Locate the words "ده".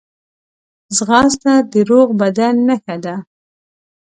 3.03-3.15